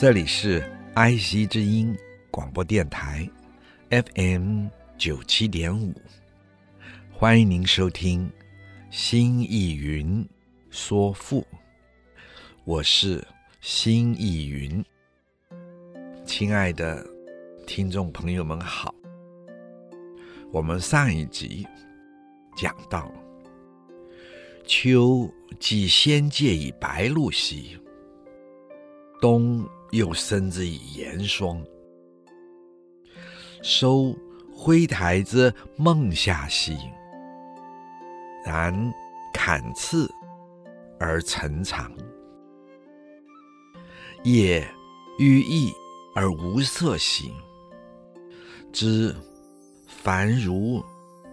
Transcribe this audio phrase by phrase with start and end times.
[0.00, 0.60] 这里是
[0.94, 1.94] IC 之音
[2.30, 3.28] 广播电台
[3.90, 5.92] ，FM 九七点五，
[7.12, 8.26] 欢迎您收听
[8.90, 10.26] 《新意云
[10.70, 11.42] 说赋》，
[12.64, 13.22] 我是
[13.60, 14.82] 新意云。
[16.24, 17.06] 亲爱的
[17.66, 18.94] 听众朋友们好，
[20.50, 21.68] 我们上一集
[22.56, 23.12] 讲到
[24.64, 27.78] “秋既仙界以白露兮，
[29.20, 31.64] 冬”又生之以严霜，
[33.62, 34.16] 收
[34.52, 36.76] 灰台之梦下兮。
[38.44, 38.92] 然
[39.34, 40.10] 坎次
[40.98, 41.92] 而成长，
[44.24, 44.66] 叶
[45.18, 45.72] 欲意
[46.14, 47.32] 而无色兮。
[48.72, 49.14] 枝
[49.86, 50.82] 繁如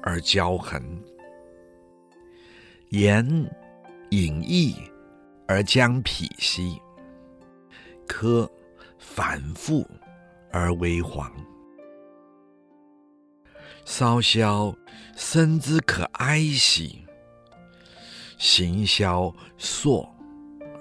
[0.02, 0.82] 而骄横，
[2.90, 3.24] 言
[4.10, 4.76] 隐逸
[5.48, 6.82] 而将痞兮。
[8.08, 8.50] 柯
[8.98, 9.86] 反复
[10.52, 11.32] 而为黄，
[13.86, 14.76] 稍萧
[15.16, 17.06] 身之可哀兮，
[18.38, 20.10] 行萧索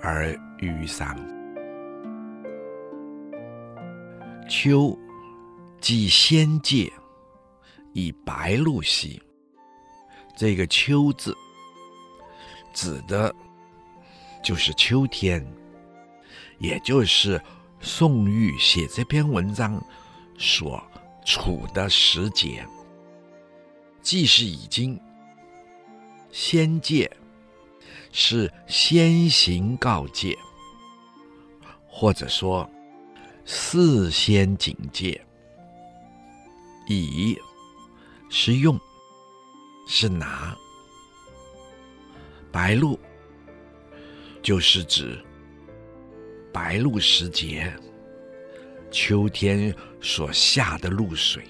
[0.00, 1.14] 而愈伤。
[4.48, 4.96] 秋
[5.80, 6.90] 既仙界
[7.92, 9.20] 以白露兮，
[10.36, 11.36] 这个“秋”字
[12.72, 13.34] 指的
[14.42, 15.44] 就是秋天。
[16.58, 17.40] 也就是
[17.80, 19.82] 宋玉写这篇文章
[20.38, 20.82] 所
[21.24, 22.66] 处的时节，
[24.00, 25.00] 既是已经
[26.30, 27.10] 仙界，
[28.12, 30.38] 是先行告诫，
[31.86, 32.68] 或者说
[33.44, 35.20] 事先警戒。
[36.88, 37.36] 以
[38.30, 38.78] 是用，
[39.88, 40.56] 是拿。
[42.52, 42.98] 白露
[44.40, 45.20] 就是指。
[46.56, 47.70] 白露时节，
[48.90, 51.44] 秋天所下的露水，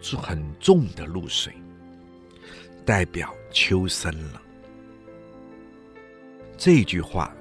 [0.00, 1.52] 是很重的露水，
[2.86, 4.40] 代表秋深了。
[6.56, 7.36] 这句话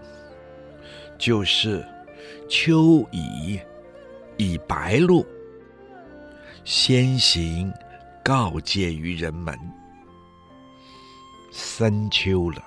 [1.18, 1.88] 就是
[2.50, 3.58] 秋已
[4.36, 5.26] 以白露
[6.66, 7.72] 先行
[8.22, 9.58] 告诫于人们，
[11.50, 12.62] 深秋了。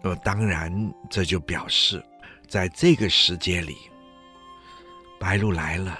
[0.00, 2.00] 那么当然，这就表示。
[2.48, 3.76] 在这个时节里，
[5.18, 5.98] 白露来了，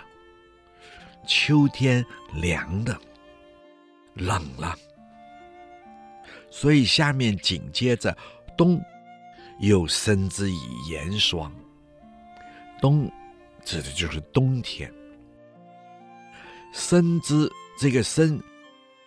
[1.26, 2.96] 秋天凉的
[4.14, 4.76] 冷了，
[6.50, 8.16] 所以下面紧接着
[8.56, 8.80] 冬，
[9.60, 11.52] 又深之以严霜。
[12.80, 13.10] 冬
[13.64, 14.92] 指的就是冬天，
[16.72, 18.40] 深之这个深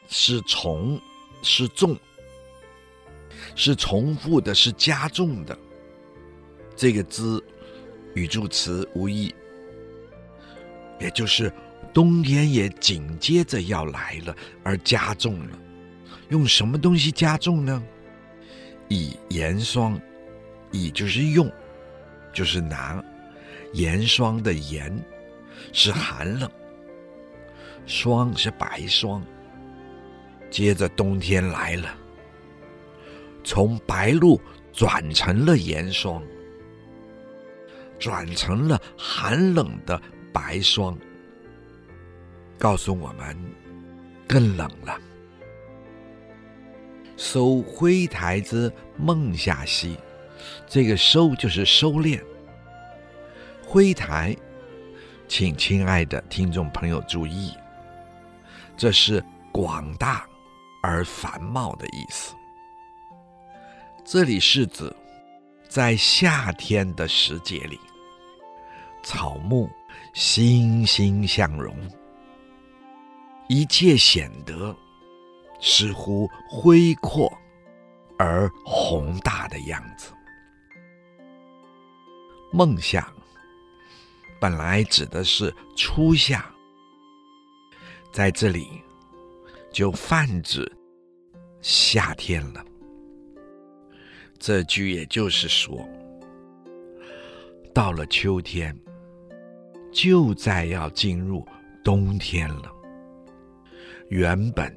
[0.07, 0.99] 是重
[1.43, 1.95] 是重，
[3.55, 5.57] 是重复的，是加重的。
[6.77, 7.43] 这个之
[8.13, 9.33] 语助词无异，
[10.99, 11.51] 也就是
[11.91, 15.59] 冬天也紧接着要来了，而加重了。
[16.29, 17.83] 用什么东西加重呢？
[18.89, 19.99] 以盐霜，
[20.71, 21.51] 以就是用，
[22.31, 23.03] 就是拿。
[23.73, 24.95] 盐霜的盐
[25.73, 26.49] 是寒冷，
[27.87, 29.25] 霜是白霜。
[30.49, 31.93] 接着冬天来了，
[33.43, 34.39] 从白露
[34.71, 36.23] 转成了盐霜。
[37.99, 39.99] 转成了寒冷的
[40.31, 40.97] 白霜，
[42.57, 43.37] 告诉我们
[44.27, 44.99] 更冷了。
[47.15, 49.97] 收灰台之梦夏兮，
[50.67, 52.21] 这个收就是收敛。
[53.65, 54.35] 灰台，
[55.27, 57.51] 请亲爱的听众朋友注意，
[58.77, 60.27] 这是广大
[60.83, 62.35] 而繁茂的意思。
[64.05, 64.93] 这里是指。
[65.69, 67.77] 在夏天的时节里，
[69.09, 69.69] 草木
[70.13, 71.73] 欣欣向荣，
[73.47, 74.75] 一切显得
[75.61, 77.31] 似乎恢阔
[78.19, 80.11] 而宏大的样子。
[82.51, 83.09] 梦想
[84.41, 86.53] 本来指的是初夏，
[88.11, 88.67] 在这里
[89.71, 90.69] 就泛指
[91.61, 92.61] 夏天了。
[94.37, 95.87] 这句也就是说，
[97.73, 98.77] 到了秋天，
[99.97, 101.43] 就在要进入
[101.83, 102.71] 冬天了。
[104.09, 104.71] 原本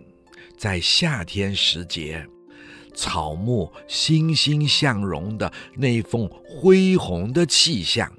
[0.56, 2.26] 在夏天时节，
[2.94, 8.10] 草木欣欣向荣的那份恢宏的气象，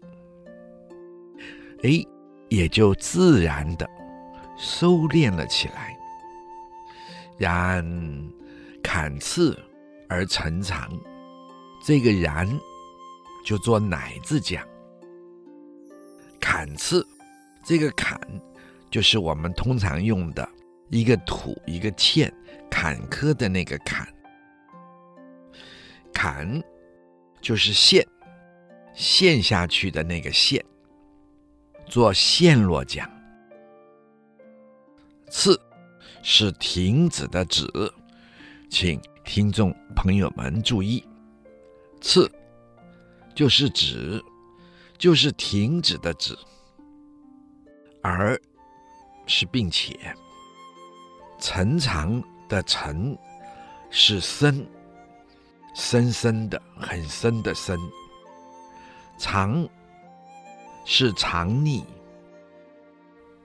[1.82, 2.06] 哎，
[2.50, 3.90] 也就自然的
[4.56, 5.98] 收敛了起来。
[7.36, 7.84] 然
[8.84, 9.60] 砍次
[10.08, 10.88] 而成长，
[11.84, 12.48] 这个“然”
[13.44, 14.64] 就做“乃”字讲。
[16.42, 17.08] 坎次，
[17.64, 18.20] 这个“坎”
[18.92, 20.48] 就是我们通常用的
[20.90, 22.34] 一个土一个欠，
[22.70, 24.06] 坎坷的那个“坎”。
[26.12, 26.62] 坎
[27.40, 28.06] 就是陷，
[28.94, 30.64] 陷下去的那个陷，
[31.86, 33.10] 做陷落讲。
[35.30, 35.58] 次
[36.22, 37.66] 是停止的止，
[38.70, 41.02] 请听众朋友们注意，
[42.02, 42.30] 次
[43.34, 44.22] 就是止，
[45.02, 46.38] 就是停止的止，
[48.04, 48.40] 而
[49.26, 49.98] 是并且，
[51.40, 53.18] 成长的成
[53.90, 54.64] 是深。
[55.74, 57.80] 深深的、很深的深，
[59.18, 59.68] 长
[60.86, 61.82] 是藏匿，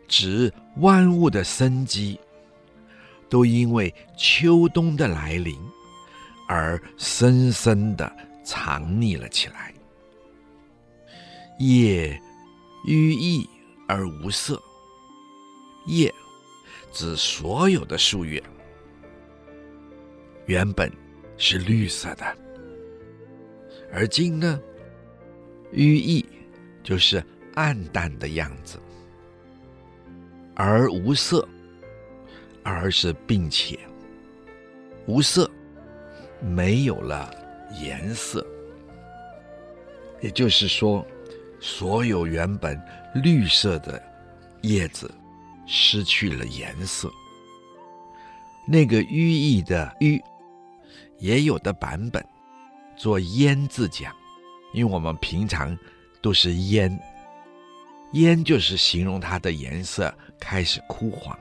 [0.08, 2.18] 指万物的生机
[3.30, 5.56] 都因为秋冬的来临
[6.48, 8.12] 而深深的
[8.44, 9.72] 藏匿了起来。
[11.58, 12.20] 叶
[12.84, 13.48] 郁意
[13.88, 14.62] 而无色，
[15.86, 16.12] 叶
[16.92, 18.42] 指所有的树叶，
[20.46, 20.90] 原本。
[21.38, 22.24] 是绿色的，
[23.92, 24.58] 而今呢，
[25.70, 26.24] 郁意
[26.82, 27.22] 就是
[27.56, 28.78] 暗淡的样子，
[30.54, 31.46] 而无色，
[32.62, 33.78] 而是并且。
[35.06, 35.50] 无色，
[36.40, 37.30] 没有了
[37.78, 38.42] 颜色，
[40.22, 41.06] 也就是说，
[41.60, 42.80] 所有原本
[43.14, 44.02] 绿色的
[44.62, 45.12] 叶子
[45.66, 47.10] 失去了颜色，
[48.66, 50.20] 那个郁意的郁。
[51.18, 52.22] 也有的版本
[52.94, 54.14] 做霉字讲，
[54.74, 55.74] 因为我们平常
[56.20, 56.98] 都是霉，
[58.12, 61.34] 霉就是形容它的颜色开始枯黄。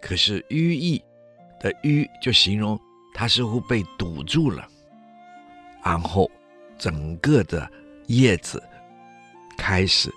[0.00, 0.98] 可是郁意
[1.60, 2.80] 的郁就形容
[3.12, 4.66] 它似乎被堵住了，
[5.84, 6.30] 然后
[6.78, 7.70] 整个的
[8.06, 8.62] 叶子
[9.68, 10.10] 开始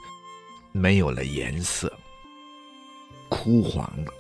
[0.72, 1.92] 没有了颜色，
[3.28, 4.14] 枯黄了。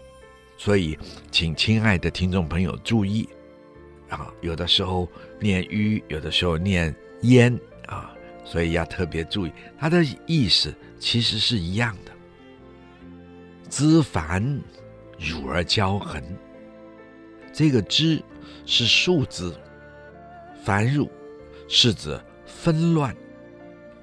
[0.57, 0.99] 所以，
[1.31, 3.29] 请亲爱的听众朋友注意。
[4.09, 5.07] 啊，有的时候
[5.39, 7.49] 念郁，有的时候念霉
[7.85, 8.13] 啊，
[8.43, 12.11] 所以要特别注意，它的意思其实是一样的。
[13.69, 14.43] 枝繁
[15.17, 16.21] 乳而交横，
[17.53, 18.21] 这个枝
[18.65, 19.49] 是树枝，
[20.65, 21.09] 繁乳
[21.69, 23.15] 是指纷乱，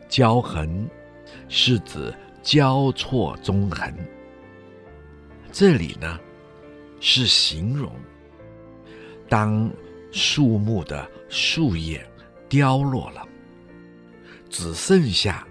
[0.08, 0.88] 交横
[1.48, 3.92] 是指交错纵横。
[5.50, 6.18] 这里呢
[7.00, 7.92] 是形容
[9.28, 9.70] 当。
[10.10, 12.02] 树木的树叶
[12.48, 13.28] 凋落了，
[14.48, 15.46] 只剩下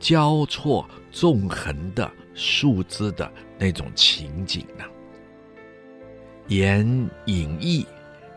[0.00, 4.84] 交错纵横的树枝的那种情景了。
[6.48, 6.84] 言
[7.26, 7.86] 隐逸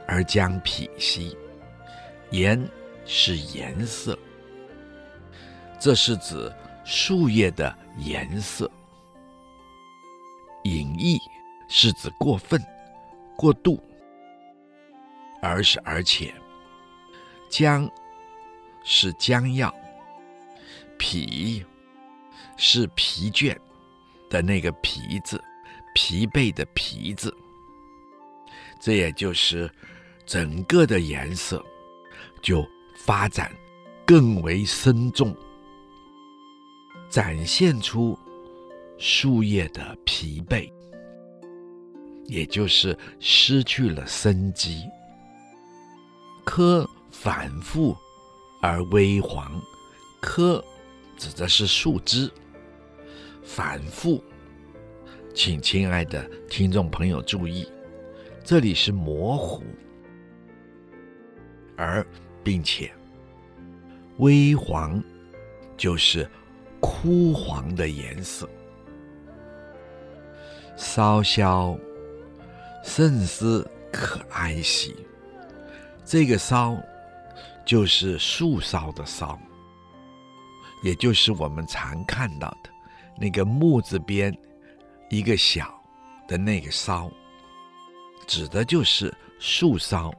[0.08, 1.36] 而将匹兮，
[2.30, 2.64] 颜
[3.08, 4.18] 是颜色，
[5.80, 6.50] 这是指
[6.86, 8.70] 树叶的颜色；
[10.64, 11.20] 隐逸
[11.68, 12.64] 是指过分、
[13.36, 13.82] 过度。
[15.42, 16.34] 而是而且，
[17.52, 17.88] 将
[18.84, 19.72] 是将要，
[20.98, 21.64] 疲
[22.58, 23.56] 是疲倦
[24.28, 25.44] 的那个疲字，
[25.94, 27.36] 疲惫的疲字。
[28.80, 29.70] 这也就是
[30.26, 31.64] 整个的颜色
[32.42, 33.52] 就发展
[34.04, 35.36] 更为深重，
[37.10, 38.18] 展现出
[38.98, 40.72] 树叶的疲惫，
[42.26, 44.84] 也就是失去了生机。
[46.44, 47.96] 柯反复
[48.62, 49.62] 而微黄，
[50.22, 50.64] 柯
[51.18, 52.30] 指的是树枝，
[53.44, 54.24] 反复，
[55.34, 57.68] 请亲爱的听众朋友注意，
[58.44, 59.64] 这里是模糊，
[61.76, 62.06] 而
[62.44, 62.92] 并且
[64.18, 65.04] 微黄
[65.76, 66.30] 就是
[66.86, 68.48] 枯黄的颜色，
[70.78, 71.76] 稍萧
[72.84, 74.96] 甚思可哀兮。
[76.06, 76.78] 这个“萧”
[77.66, 79.38] 就是树梢的“梢”，
[80.84, 82.70] 也就是我们常看到的
[83.20, 84.32] 那个木字边
[85.10, 85.74] 一个小
[86.28, 87.12] 的那个“梢”，
[88.28, 90.14] 指的就是树梢。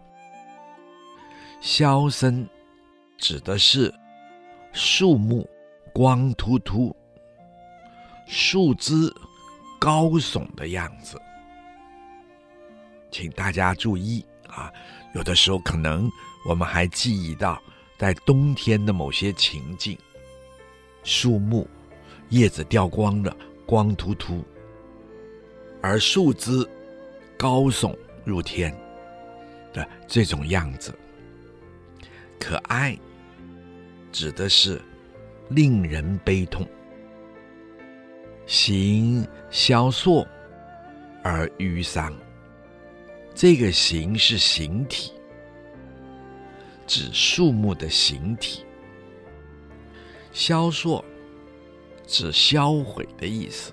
[1.61, 2.46] 箫声
[3.16, 3.92] 指的是
[4.73, 5.49] 树木
[5.96, 6.94] 光秃秃、
[8.26, 9.10] 树枝
[9.78, 11.18] 高耸的样子。
[13.10, 14.70] 请大家注意啊，
[15.14, 16.06] 有的时候可能
[16.46, 17.58] 我们还记忆到，
[17.96, 19.96] 在冬天的某些情境，
[21.02, 21.66] 树木
[22.28, 23.34] 叶子掉光了，
[23.64, 24.44] 光秃秃，
[25.80, 26.62] 而树枝
[27.38, 28.70] 高耸入天
[29.72, 30.94] 的这种样子。
[32.38, 32.94] 可爱
[34.12, 34.78] 指的是
[35.48, 36.66] 令人悲痛，
[38.46, 40.26] 形萧索
[41.22, 42.12] 而淤丧。
[43.34, 45.12] 这个形是形体，
[46.86, 48.64] 指树木的形体；
[50.32, 51.04] 萧索
[52.06, 53.72] 指销毁的意思。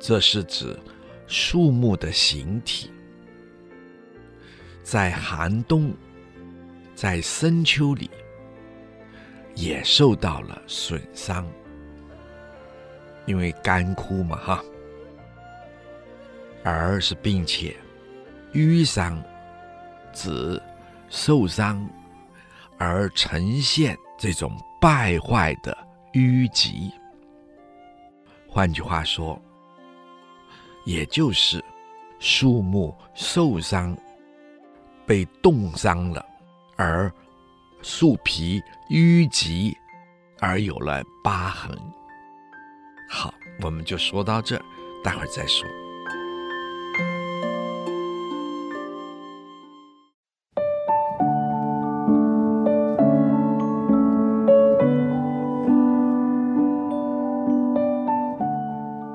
[0.00, 0.76] 这是指
[1.26, 2.90] 树木的形体，
[4.82, 5.94] 在寒冬，
[6.94, 8.10] 在深秋里，
[9.60, 11.46] 也受到了损伤，
[13.26, 14.64] 因为干枯嘛，哈，
[16.64, 17.76] 而是并且。
[18.52, 19.22] 淤伤
[20.12, 20.60] 指
[21.08, 21.88] 受伤
[22.78, 24.50] 而呈现这种
[24.80, 25.76] 败坏的
[26.14, 26.90] 淤积。
[28.48, 29.40] 换句话说，
[30.84, 31.64] 也就是
[32.18, 33.96] 树木受伤、
[35.06, 36.26] 被冻伤了，
[36.74, 37.08] 而
[37.82, 39.76] 树皮淤积
[40.38, 41.76] 而有了疤痕。
[43.08, 43.32] 好，
[43.62, 44.62] 我们就说到这儿，
[45.02, 45.66] 待会儿再说。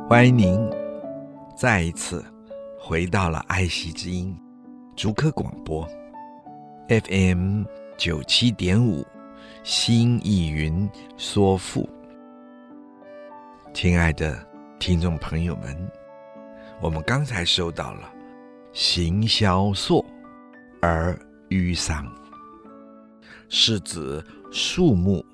[0.07, 0.59] 欢迎您
[1.57, 2.23] 再一次
[2.79, 4.35] 回到了爱惜之音
[4.95, 5.85] 竹科广播
[6.87, 7.63] FM
[7.97, 9.05] 九七点五
[9.63, 10.87] 心意云
[11.17, 11.89] 说赋，
[13.73, 14.45] 亲爱的
[14.79, 15.91] 听众朋友们，
[16.81, 18.11] 我们刚才收到了
[18.73, 20.05] “行萧索
[20.81, 21.17] 而
[21.49, 22.05] 淤伤”，
[23.47, 24.21] 是指
[24.51, 25.25] 树木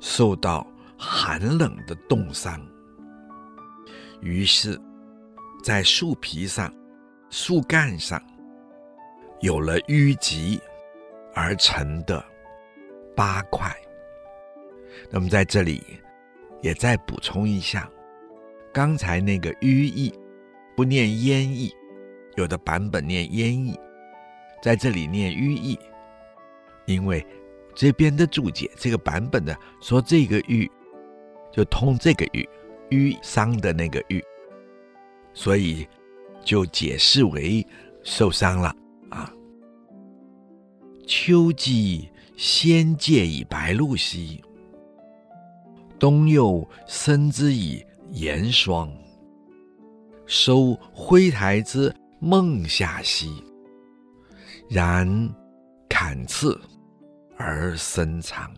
[0.00, 0.66] 受到
[0.98, 2.58] 寒冷的冻伤。
[4.22, 4.80] 于是，
[5.62, 6.72] 在树皮上、
[7.28, 8.20] 树干上
[9.40, 10.58] 有了淤积。
[11.34, 12.24] 而成的
[13.16, 13.74] 八块。
[15.10, 15.82] 那么，在这里
[16.62, 17.90] 也再补充一下，
[18.72, 20.12] 刚才那个“淤意”
[20.76, 21.72] 不念“烟意”，
[22.36, 23.78] 有的版本念“烟意”，
[24.62, 25.78] 在这里念“淤意”，
[26.86, 27.24] 因为
[27.74, 30.68] 这边的注解这个版本的说这个“淤”
[31.52, 32.46] 就通这个“淤”。
[32.90, 34.20] 淤伤的那个淤，
[35.32, 35.86] 所以
[36.42, 37.64] 就解释为
[38.02, 38.74] 受伤了。
[41.12, 44.40] 秋季先介以白露兮，
[45.98, 48.88] 冬又生之以严霜。
[50.24, 53.42] 收灰台之孟夏兮，
[54.68, 55.28] 然
[55.88, 56.56] 坎次
[57.36, 58.54] 而生长，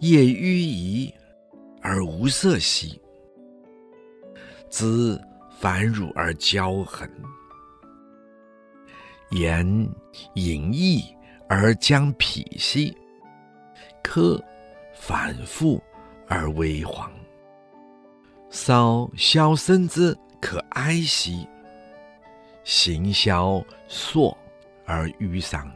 [0.00, 1.12] 叶淤遗。
[1.82, 2.98] 而无色兮，
[4.70, 5.20] 枝
[5.60, 7.06] 繁縟而交横；
[9.34, 9.66] 言
[10.34, 11.04] 隐逸
[11.48, 12.96] 而将痞兮，
[14.00, 14.40] 柯
[14.94, 15.82] 反复
[16.28, 17.12] 而微黄。
[18.48, 21.48] 骚消生之可哀兮，
[22.62, 24.38] 行萧索
[24.86, 25.68] 而淤丧。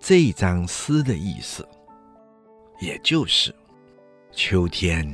[0.00, 1.66] 这张诗的意思，
[2.80, 3.54] 也就是。
[4.32, 5.08] 秋天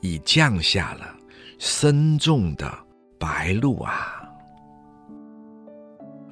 [0.00, 1.16] 已降下了
[1.58, 2.72] 深重的
[3.18, 4.19] 白露啊！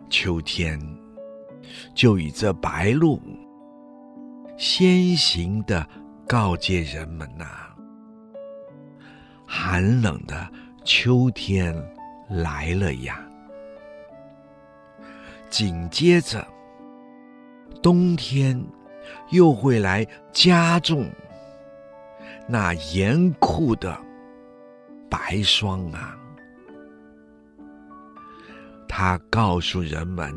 [0.08, 0.80] 秋天
[1.94, 3.20] 就以这白露
[4.56, 5.86] 先行的
[6.26, 7.46] 告诫人们呐、
[9.46, 10.48] 寒冷的
[10.84, 11.74] 秋天
[12.28, 13.24] 来了呀！
[15.48, 16.46] 紧接着，
[17.80, 18.60] 冬天
[19.30, 21.08] 又会来加重。
[22.48, 23.96] 那严酷的
[25.08, 26.17] 白霜啊，
[28.88, 30.34] 他告诉人们，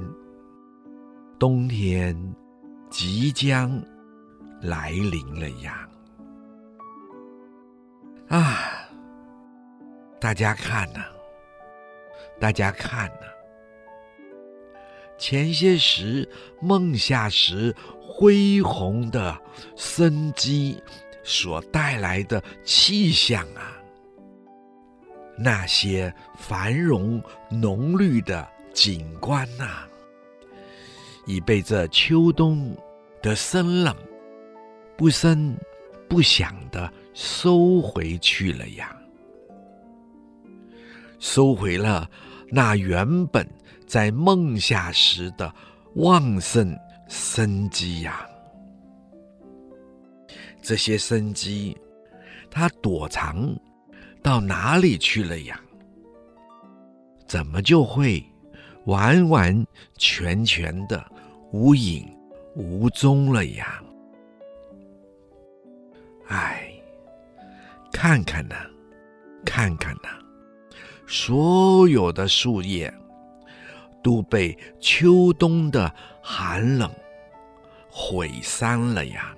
[1.39, 2.15] 冬天
[2.89, 3.81] 即将
[4.61, 5.87] 来临了呀！
[8.27, 8.57] 啊，
[10.19, 11.05] 大家看呐、
[12.39, 13.25] 大家看呐、
[15.17, 16.27] 前些时
[16.61, 19.35] 梦夏时恢宏的
[19.75, 20.81] 生机。
[21.23, 23.70] 所带来的气象啊，
[25.43, 27.19] 那些繁荣
[27.49, 29.87] 浓绿的景观呐、
[31.25, 32.77] 已被这秋冬
[33.23, 33.95] 的深冷
[34.95, 35.57] 不声
[36.07, 38.95] 不响的收回去了呀，
[41.19, 42.07] 收回了
[42.49, 43.47] 那原本
[43.87, 45.51] 在梦夏时的
[45.95, 46.77] 旺盛
[47.09, 48.27] 生机呀。
[50.61, 51.75] 这些生机，
[52.51, 53.55] 它躲藏
[54.21, 55.59] 到哪里去了呀？
[57.27, 58.23] 怎么就会
[58.85, 59.65] 完完
[59.97, 61.03] 全全的
[61.51, 62.05] 无影
[62.55, 63.81] 无踪了呀？
[66.27, 66.71] 哎，
[67.91, 68.55] 看看呐，
[69.45, 70.09] 看看呐，
[71.07, 72.93] 所有的树叶
[74.03, 76.89] 都被秋冬的寒冷
[77.89, 79.35] 毁山了呀，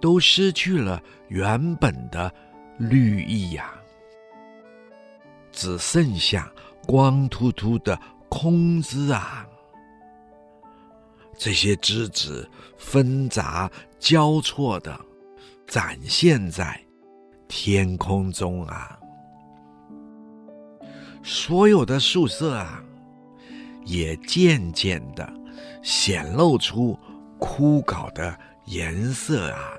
[0.00, 2.32] 都失去了原本的
[2.88, 3.72] 绿意呀。
[5.50, 6.50] 只剩下
[6.86, 7.98] 光秃秃的
[8.28, 9.46] 空枝啊！
[11.36, 12.48] 这些枝子
[12.78, 14.98] 纷杂交错的
[15.66, 16.80] 展现在
[17.48, 18.98] 天空中啊！
[21.22, 22.82] 所有的树色啊，
[23.84, 25.30] 也渐渐的
[25.82, 26.98] 显露出
[27.38, 29.74] 枯槁的颜色啊！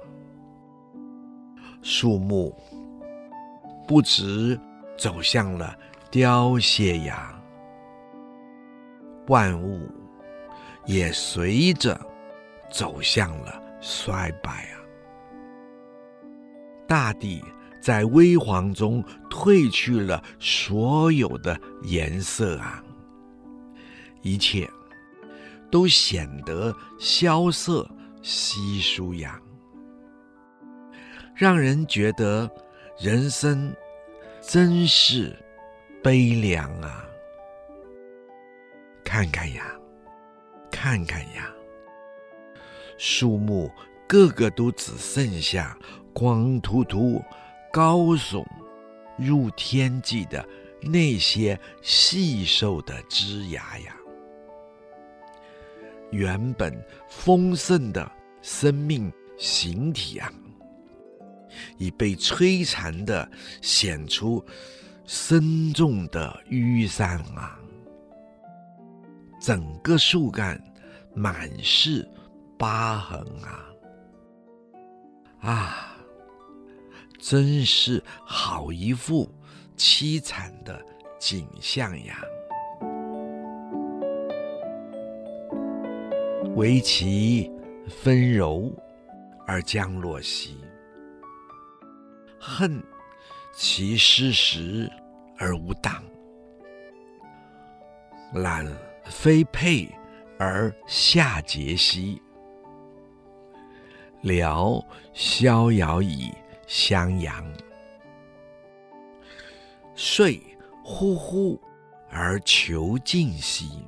[1.81, 2.55] 树木
[3.87, 4.59] 不止。
[4.95, 5.75] 走向了
[6.11, 7.33] 凋谢呀，
[9.27, 9.89] 万物
[10.85, 11.99] 也随着
[12.71, 14.77] 走向了衰败啊。
[16.87, 17.43] 大地
[17.81, 22.81] 在微黄中褪去了所有的颜色啊，
[24.21, 24.69] 一切
[25.71, 27.89] 都显得萧瑟
[28.21, 29.41] 稀疏呀，
[31.35, 32.47] 让人觉得
[32.97, 33.73] 人生。
[34.45, 35.33] 真是
[36.03, 37.07] 悲凉啊！
[39.01, 39.73] 看看呀，
[40.69, 41.50] 看看呀，
[42.97, 43.71] 树木
[44.06, 45.77] 个个都只剩下
[46.13, 47.23] 光秃秃、
[47.71, 48.45] 高耸
[49.17, 50.45] 入天际的
[50.82, 53.95] 那些细瘦的枝芽呀，
[56.12, 60.29] 原本丰盛的生命形体啊！
[61.77, 63.29] 已被摧残的
[63.61, 64.43] 显出
[65.05, 67.59] 深重的淤伤啊！
[69.41, 70.61] 整个树干
[71.13, 72.07] 满是
[72.57, 73.65] 疤痕啊！
[75.41, 75.97] 啊，
[77.19, 79.29] 真是好一幅
[79.75, 80.81] 凄惨的
[81.19, 82.21] 景象呀！
[86.55, 87.51] 唯其
[87.89, 88.71] 纷柔
[89.45, 90.55] 而将落兮。
[92.45, 92.84] 恨
[93.53, 94.91] 其失时
[95.38, 96.03] 而无当，
[98.34, 98.67] 懒
[99.06, 99.89] 非沛
[100.38, 102.21] 而下节兮，
[104.19, 106.34] 聊逍遥以
[106.67, 107.49] 襄阳。
[109.95, 110.43] 遂
[110.84, 111.58] 呼呼
[112.10, 113.88] 而求尽兮，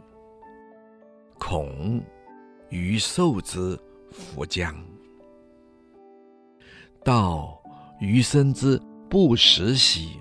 [1.38, 2.02] 恐
[2.70, 3.78] 余寿之
[4.12, 4.74] 弗将。
[7.04, 7.62] 道
[8.00, 10.20] 余生之不时兮，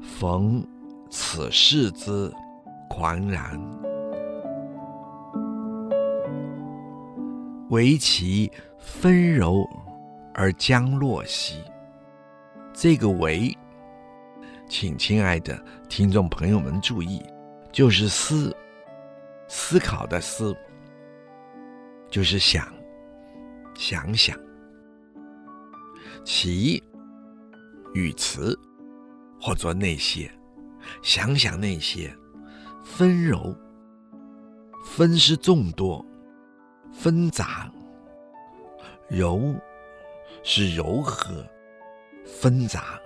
[0.00, 0.66] 逢
[1.10, 2.32] 此事之
[2.88, 3.60] 狂然。
[7.68, 9.68] 惟其纷柔
[10.32, 11.62] 而将落兮，
[12.72, 13.52] 这个“惟”，
[14.68, 17.20] 请亲爱的听众朋友们注意，
[17.72, 18.56] 就是思，
[19.48, 20.56] 思考的思，
[22.08, 22.72] 就是想，
[23.74, 24.45] 想想。
[26.28, 26.82] 其
[27.94, 28.58] 语词，
[29.40, 30.28] 或者那些，
[31.00, 32.12] 想想那些，
[32.82, 33.56] 纷柔，
[34.84, 36.04] 纷是众多，
[36.92, 37.70] 纷杂，
[39.08, 39.54] 柔
[40.42, 41.46] 是柔和，
[42.24, 43.00] 纷杂。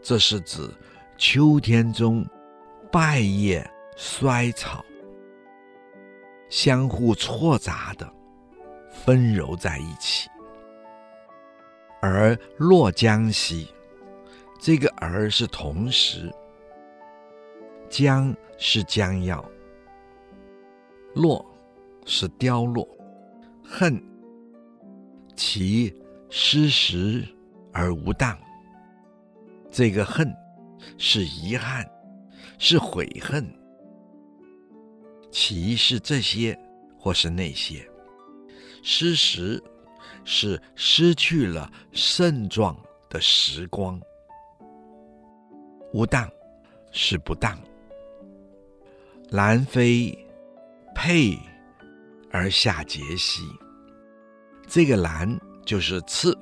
[0.00, 0.70] 这是指
[1.18, 2.24] 秋天中
[2.92, 4.84] 败叶衰草，
[6.48, 8.08] 相互错杂的
[9.04, 10.28] 纷柔在一起。
[12.04, 13.68] 而落江西，
[14.60, 16.28] 这个“而”是同时，
[17.88, 19.48] 将是将要，
[21.14, 21.46] 落
[22.04, 22.88] 是凋落，
[23.64, 24.02] 恨。
[25.36, 25.94] 其
[26.28, 27.24] 失时
[27.72, 28.36] 而无当。
[29.70, 30.28] 这个恨
[30.98, 31.88] 是遗憾，
[32.58, 33.48] 是悔恨，
[35.30, 36.58] 其是这些
[36.98, 37.88] 或是那些，
[38.82, 39.62] 失时。
[40.24, 42.76] 是失去了盛壮
[43.08, 44.00] 的时光，
[45.92, 46.30] 无当
[46.90, 47.58] 是不当。
[49.30, 50.16] 兰妃
[50.94, 51.38] 佩
[52.30, 53.42] 而下节兮。
[54.66, 56.36] 这个兰就是赐，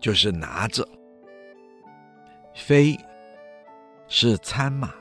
[0.00, 0.86] 就是拿着。
[2.54, 2.98] 妃
[4.08, 4.94] 是餐马，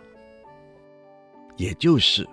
[1.58, 2.28] 也就是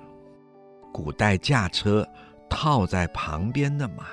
[0.92, 2.06] 古代驾车
[2.48, 4.06] 套在旁边的马。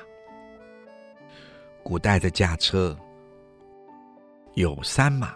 [1.90, 2.96] 古代的驾车。
[4.54, 5.34] 有三马，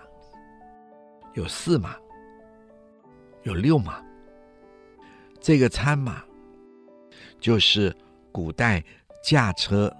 [1.33, 1.95] 有四马，
[3.41, 3.99] 有六马。
[5.41, 6.23] 这个餐马
[7.39, 7.95] 就是
[8.31, 8.83] 古代
[9.23, 9.91] 驾车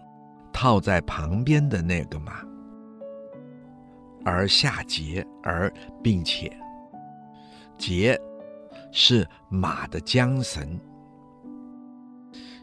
[0.54, 2.46] 套在旁边的那个马。
[4.24, 6.56] 而下节，而并且。
[7.80, 8.16] 节
[8.92, 10.80] 是马的缰绳，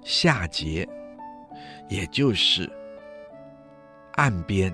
[0.05, 0.89] 下节
[1.89, 2.71] 也就是
[4.21, 4.71] 岸边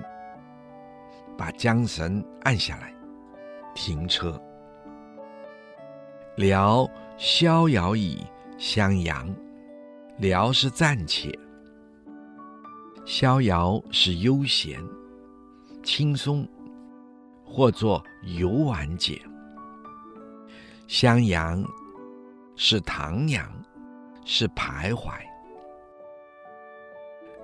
[1.37, 2.93] 把缰绳按下来
[3.73, 4.37] 停车。
[6.35, 6.85] 聊
[7.17, 8.21] 逍遥以
[8.57, 9.33] 襄阳，
[10.17, 11.31] 聊是暂且，
[13.05, 14.77] 逍遥是悠闲
[15.81, 16.45] 轻松。
[17.45, 19.21] 或作游玩解，
[20.85, 21.63] 襄阳
[22.57, 23.45] 是徜徉，
[24.25, 25.13] 是徘徊。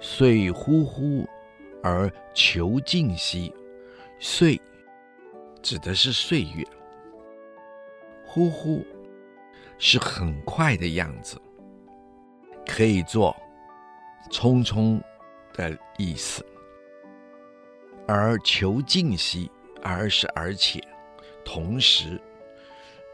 [0.02, 1.26] 水呼呼
[1.84, 3.54] 而求尽兮，
[4.18, 4.60] 岁
[5.62, 6.66] 指的是岁月，
[8.26, 8.84] 忽忽
[9.78, 11.40] 是很快的样子，
[12.66, 13.36] 可以做
[14.32, 15.00] 匆匆
[15.54, 16.44] 的意思，
[18.08, 19.52] 而求尽兮。
[19.86, 20.82] 而是而且，
[21.44, 22.18] 同时，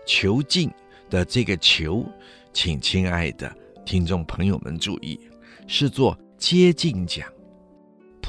[0.05, 0.71] 求尽
[1.09, 2.05] 的这个求，
[2.53, 3.51] 请亲爱的
[3.83, 5.19] 听众朋友们注意，
[5.65, 7.27] 是做接近讲、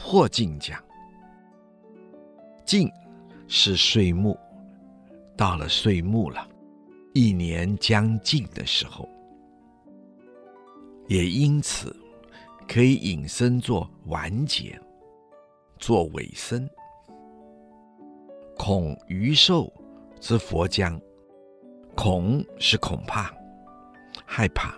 [0.01, 0.83] 迫近讲。
[2.65, 2.91] 尽
[3.47, 4.37] 是岁暮，
[5.37, 6.49] 到了岁暮了，
[7.15, 9.09] 一年将尽的时候，
[11.07, 11.95] 也因此
[12.67, 14.81] 可以引申做完结，
[15.79, 16.69] 做尾声。
[18.57, 19.73] 恐余寿
[20.21, 21.01] 之佛将，
[21.95, 23.35] 恐是恐怕、
[24.25, 24.75] 害怕。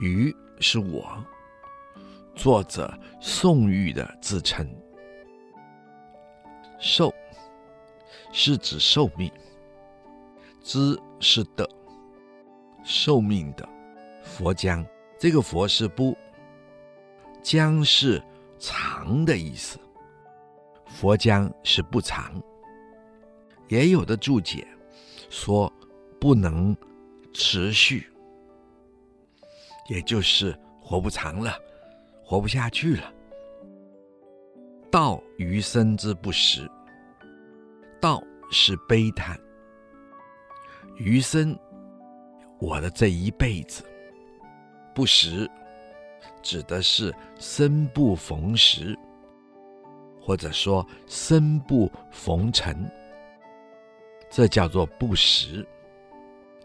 [0.00, 1.24] 余是我，
[2.36, 4.68] 作者宋玉的自称。
[6.78, 7.12] 寿
[8.30, 9.32] 是指寿命，
[10.62, 11.68] 之是的，
[12.84, 13.66] 寿命的
[14.22, 14.84] 佛将，
[15.18, 16.16] 这个佛是不，
[17.42, 18.22] 将是
[18.58, 19.78] 长的意思，
[20.86, 22.30] 佛将是不长。
[23.68, 24.68] 也有的注解
[25.30, 25.72] 说
[26.20, 26.76] 不能
[27.32, 28.06] 持续，
[29.88, 31.58] 也就是活不长了，
[32.26, 33.12] 活不下去了。
[34.90, 36.68] 道余生之不时，
[38.00, 39.38] 道是悲叹，
[40.96, 41.56] 余生
[42.58, 43.84] 我的这一辈子
[44.92, 45.48] 不时，
[46.42, 48.98] 指的是生不逢时，
[50.20, 52.90] 或者说生不逢辰。
[54.28, 55.64] 这叫做不时，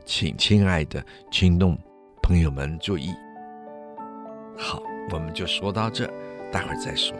[0.06, 1.78] 请亲爱的听众
[2.24, 3.13] 朋友们注意。
[4.58, 6.08] 好，我们就说到这，
[6.52, 7.18] 待会儿再说。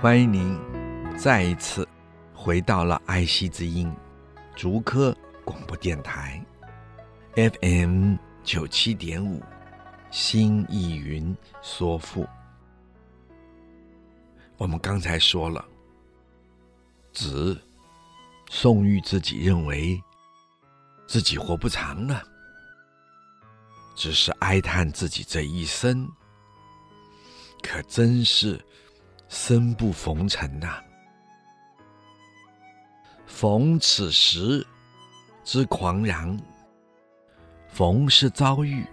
[0.00, 0.58] 欢迎您
[1.16, 1.86] 再一次
[2.32, 3.92] 回到了爱惜之音
[4.54, 6.40] 竹科广播电台。
[7.34, 9.42] FM 九七点五，
[10.10, 12.26] 心意云说赋。
[14.58, 15.64] 我们刚才说了，
[17.12, 17.58] 子
[18.50, 20.02] 宋玉自己认为
[21.06, 22.24] 自己活不长了，
[23.94, 26.10] 只是哀叹自己这一生，
[27.62, 28.60] 可真是
[29.28, 30.82] 生不逢辰呐！
[33.28, 34.66] 逢此时
[35.44, 36.36] 之狂然。
[37.68, 38.84] 逢是遭遇，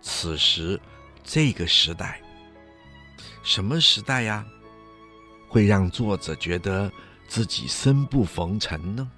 [0.00, 0.80] 此时
[1.22, 2.22] 这个时代，
[3.42, 4.46] 什么时代呀？
[5.48, 6.90] 会让作者觉得
[7.26, 9.10] 自己生不逢辰呢？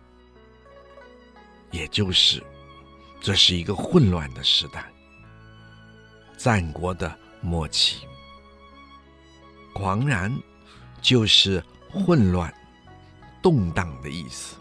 [1.71, 2.43] 也就是，
[3.21, 4.91] 这是一个混乱的时代，
[6.37, 8.07] 战国的末期。
[9.73, 10.35] 狂然
[11.01, 12.53] 就是混乱、
[13.41, 14.57] 动荡的意思。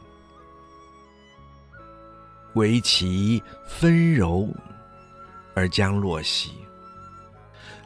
[2.53, 4.49] 惟其纷柔
[5.55, 6.51] 而将落兮，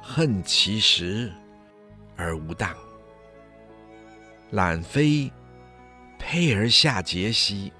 [0.02, 1.32] 恨其时
[2.15, 2.76] 而无当。
[4.54, 5.32] 兰妃
[6.20, 7.74] 佩而下节兮，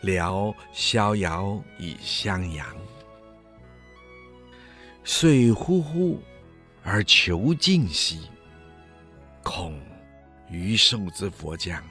[0.00, 2.64] 聊逍遥以襄阳。
[5.02, 6.22] 遂呼呼
[6.84, 8.20] 而求尽兮，
[9.42, 9.76] 恐
[10.48, 11.82] 余寿之佛将，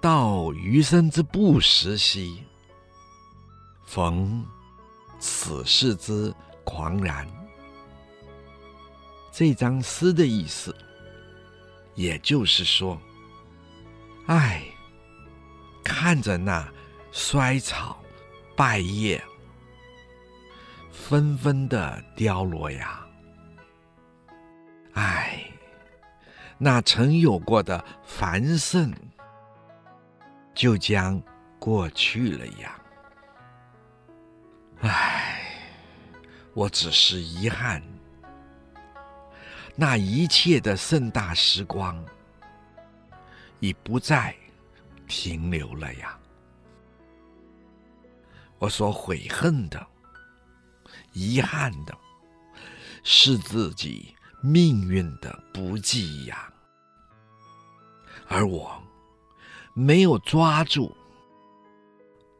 [0.00, 2.44] 道余生之不时兮，
[3.84, 4.42] 逢
[5.18, 6.32] 此事之
[6.64, 7.28] 狂然。
[9.30, 10.74] 这张诗的意思，
[12.00, 12.98] 也就是说，
[14.26, 14.62] 唉，
[15.84, 16.66] 看着那
[17.12, 18.02] 衰草
[18.56, 19.22] 败叶
[20.90, 23.06] 纷纷的凋落呀，
[24.94, 25.44] 唉，
[26.56, 28.90] 那曾有过的繁盛
[30.54, 31.22] 就将
[31.58, 32.80] 过去了呀，
[34.80, 35.38] 唉，
[36.54, 37.82] 我只是遗憾。
[39.76, 42.04] 那一切的盛大时光，
[43.60, 44.34] 已不再
[45.08, 46.18] 停留了呀。
[48.58, 49.86] 我所悔恨的、
[51.14, 51.96] 遗憾的，
[53.02, 56.52] 是自己命运的不济呀。
[58.28, 58.80] 而我
[59.74, 60.94] 没有抓住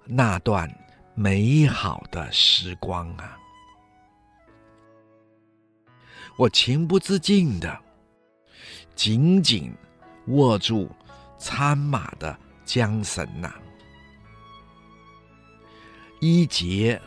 [0.05, 0.71] 那段
[1.15, 3.40] 美好的时光啊。
[6.41, 7.79] 我情不自禁地
[8.95, 9.71] 紧紧
[10.29, 10.91] 握住
[11.37, 13.53] 参马的缰绳呐，
[16.19, 16.99] 一节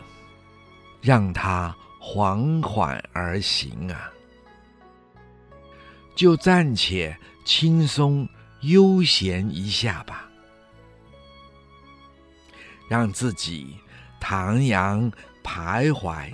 [1.01, 4.13] 让它缓缓而行啊，
[6.15, 8.29] 就暂且轻松
[8.61, 10.29] 悠闲一下吧，
[12.87, 13.79] 让自己
[14.21, 15.11] 徜徉
[15.43, 16.31] 徘徊。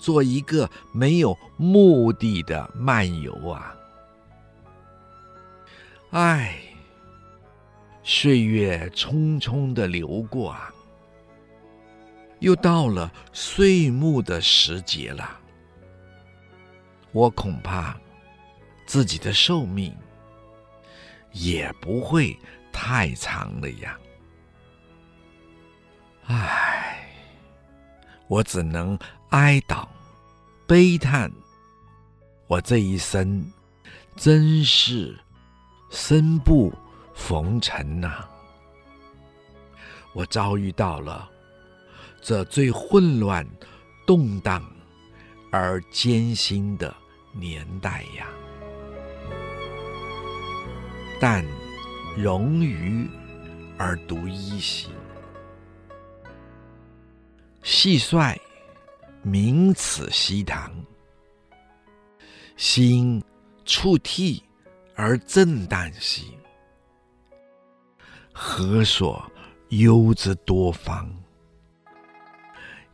[0.00, 3.76] 做一个没有目的的漫游啊！
[6.10, 6.58] 唉，
[8.02, 10.72] 岁月匆匆的流过啊，
[12.38, 15.38] 又到了岁暮的时节了。
[17.12, 17.94] 我恐怕
[18.86, 19.94] 自己的寿命
[21.32, 22.36] 也不会
[22.72, 23.98] 太长了呀！
[26.24, 27.06] 唉，
[28.26, 28.98] 我只能。
[29.30, 29.86] 哀悼、
[30.66, 31.30] 悲叹，
[32.48, 33.48] 我这一生
[34.16, 35.16] 真是
[35.88, 36.72] 生不
[37.14, 38.24] 逢辰呐！
[40.12, 41.30] 我遭遇到了
[42.20, 43.46] 这最混乱、
[44.04, 44.64] 动荡
[45.52, 46.92] 而艰辛的
[47.32, 48.26] 年代呀。
[51.20, 51.44] 但
[52.16, 53.08] 容于
[53.78, 54.88] 而独依兮，
[57.62, 58.36] 蟋蟀。
[59.22, 60.72] 鸣此溪塘，
[62.56, 63.22] 心
[63.64, 64.42] 触涕
[64.94, 66.38] 而震旦兮。
[68.32, 69.30] 何所
[69.68, 71.08] 忧之多方？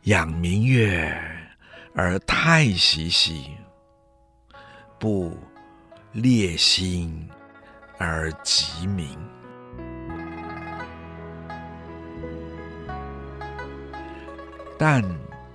[0.03, 1.09] 仰明月
[1.93, 3.51] 而叹息兮，
[4.99, 5.37] 不
[6.11, 7.29] 列心
[7.97, 9.17] 而击鸣。
[14.77, 15.01] 但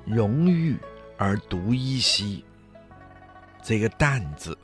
[0.05, 0.77] 荣誉
[1.17, 2.45] 而独依兮，
[3.63, 4.57] 这个“淡”字，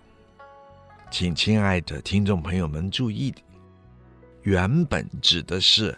[1.10, 3.32] 请亲爱的听众朋友们注意，
[4.42, 5.96] 原本指的是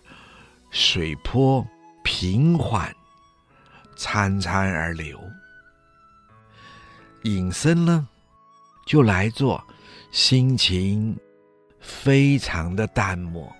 [0.70, 1.66] 水波
[2.04, 2.94] 平缓、
[3.96, 5.18] 潺潺而流；
[7.22, 8.06] 引申呢，
[8.86, 9.64] 就来做
[10.12, 11.18] 心情
[11.80, 13.50] 非常的淡漠，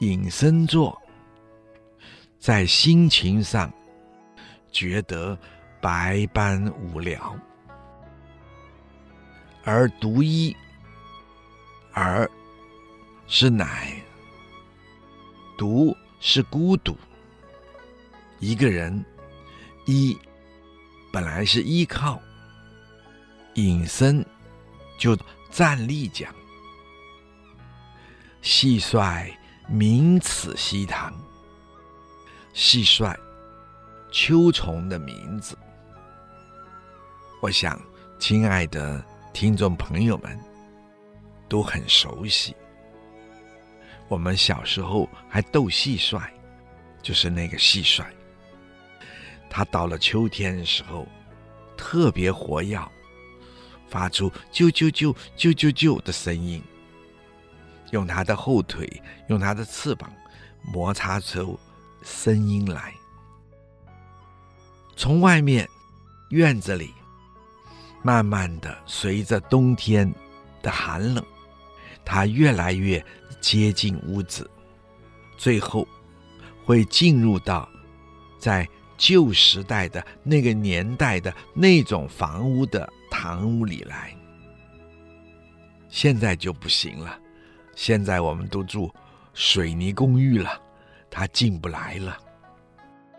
[0.00, 1.00] 引申做
[2.40, 3.72] 在心情上。
[4.72, 5.38] 觉得
[5.80, 7.36] 百般无聊，
[9.64, 10.56] 而独一，
[11.92, 12.28] 而
[13.26, 13.94] 是乃
[15.58, 16.96] 独是孤独，
[18.38, 19.04] 一个人
[19.86, 20.18] 依
[21.12, 22.20] 本来是依靠，
[23.54, 24.24] 隐身
[24.98, 25.14] 就
[25.50, 26.34] 站立讲，
[28.42, 29.30] 蟋蟀
[29.68, 31.12] 鸣此西塘，
[32.54, 33.14] 蟋蟀。
[34.12, 35.56] 秋虫的名字，
[37.40, 37.80] 我想，
[38.18, 40.38] 亲爱的听众朋友们
[41.48, 42.54] 都很熟悉。
[44.08, 46.28] 我们小时候还斗蟋蟀，
[47.00, 48.04] 就是那个蟋蟀，
[49.48, 51.08] 它到了秋天的时候
[51.74, 52.78] 特别活跃，
[53.88, 56.62] 发出啾啾啾啾啾啾的声音，
[57.92, 60.12] 用它的后腿，用它的翅膀
[60.60, 61.58] 摩擦出
[62.02, 62.92] 声音来。
[65.02, 65.68] 从外面
[66.28, 66.94] 院子里，
[68.04, 70.08] 慢慢的随着冬天
[70.62, 71.26] 的寒冷，
[72.04, 73.04] 它越来越
[73.40, 74.48] 接近屋子，
[75.36, 75.84] 最后
[76.64, 77.68] 会进入到
[78.38, 78.64] 在
[78.96, 84.16] 旧时代的那个年代的那种房屋的堂屋里来。
[85.88, 87.18] 现在就不行了，
[87.74, 88.88] 现在我们都住
[89.34, 90.62] 水泥公寓了，
[91.10, 92.16] 他进不来了。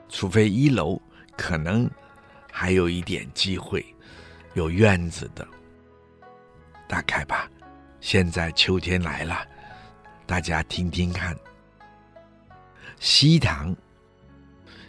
[0.07, 0.97] 除非一楼
[1.37, 1.89] 可能
[2.51, 3.85] 还有一点机会，
[4.53, 5.47] 有院子的，
[6.87, 7.49] 大概吧。
[7.99, 9.47] 现在秋天来了，
[10.25, 11.37] 大家听听看。
[12.99, 13.75] 西堂，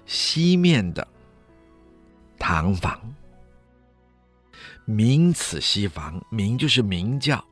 [0.07, 1.07] 西面的
[2.39, 3.01] 堂房，
[4.85, 7.45] 名此西房，名就是明教。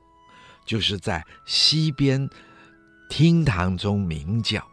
[0.65, 2.31] 就是在西边
[3.09, 4.65] 厅堂中鸣叫，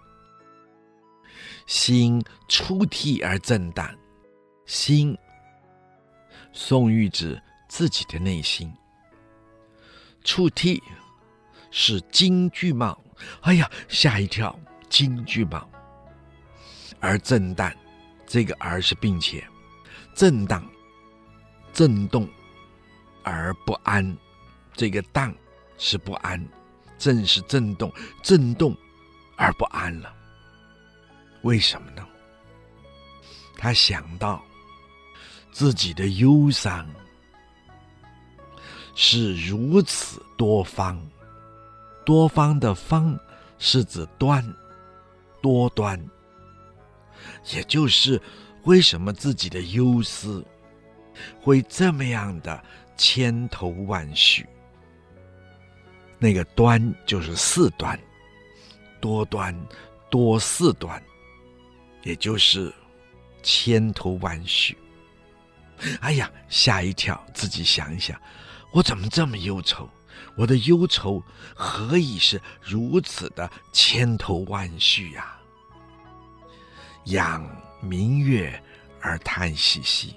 [1.66, 3.90] 心出涕而震荡。
[4.70, 5.18] 心，
[6.54, 8.72] 宋玉指自己的内心。
[10.24, 10.80] 触涕
[11.72, 12.96] 是京剧帽，
[13.42, 15.68] 哎呀，吓一跳，京剧帽。
[17.00, 17.74] 而震荡，
[18.28, 19.44] 这个而是并且
[20.14, 20.64] 震荡、
[21.74, 22.30] 震动
[23.24, 24.16] 而不安，
[24.74, 25.36] 这个荡。
[25.82, 26.46] 是不安，
[26.98, 28.78] 正是震动，震动
[29.38, 30.14] 而不安了。
[31.42, 32.06] 为什么呢？
[33.58, 34.44] 他想到
[35.52, 36.88] 自己的忧伤
[38.96, 41.00] 是如此多方，
[42.06, 43.18] 多方的方
[43.58, 44.44] 是指端，
[45.42, 46.00] 多端，
[47.54, 48.22] 也就是
[48.64, 50.46] 为什么自己的忧思
[51.42, 52.62] 会这么样的
[52.98, 54.46] 千头万绪。
[56.18, 57.98] 那个端就是四端，
[59.00, 59.56] 多端
[60.10, 61.02] 多四端，
[62.04, 62.74] 也就是
[63.42, 64.78] 千头万绪。
[66.02, 67.24] 哎呀，吓一跳！
[67.34, 68.20] 自己想一想，
[68.72, 69.90] 我怎么这么忧愁？
[70.36, 71.24] 我的忧愁
[71.56, 75.38] 何以是如此的千头万绪呀？
[77.06, 77.44] 仰
[77.82, 78.62] 明月
[79.02, 80.16] 而叹息息，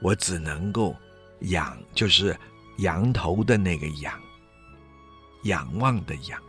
[0.00, 0.94] 我只能够
[1.40, 2.36] 仰，就是
[2.78, 4.12] 仰头的那个仰。
[5.44, 6.42] 仰望的仰，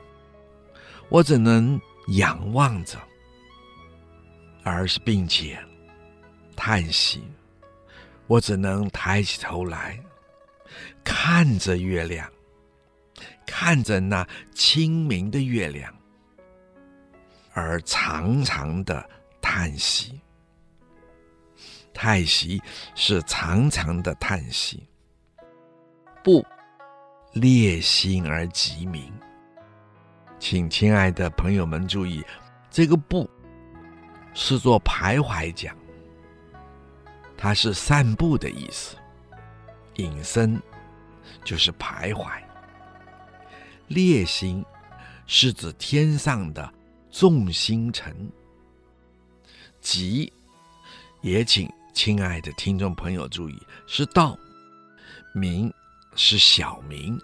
[1.09, 2.97] 我只能仰望着，
[4.63, 5.63] 而是并且
[6.55, 7.23] 叹息，
[8.27, 9.99] 我只能抬起头来，
[11.03, 12.29] 看着月亮，
[13.45, 15.93] 看着那清明的月亮，
[17.53, 19.09] 而长长的
[19.41, 20.19] 叹息。
[21.93, 22.61] 叹息
[22.93, 24.87] 是长长的叹息，
[26.23, 26.45] 不。
[27.33, 29.13] 烈心而极明，
[30.39, 32.23] 请亲爱的朋友们注意，
[32.71, 33.29] 这个“不”
[34.33, 35.75] 是做徘徊讲，
[37.37, 38.97] 它是散步的意思。
[39.95, 40.61] 隐身
[41.45, 42.29] 就是徘徊。
[43.87, 44.65] 烈星
[45.25, 46.73] 是指天上的
[47.11, 48.15] 众星辰。
[49.79, 50.31] 极
[51.21, 54.37] 也请亲爱的听众朋友注意，是道
[55.33, 55.71] 明。
[56.19, 57.21] 是小明，